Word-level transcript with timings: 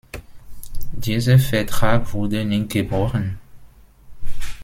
Dieser 0.93 1.37
Vertrag 1.37 2.11
wurde 2.11 2.43
nie 2.43 2.67
gebrochen. 2.67 3.37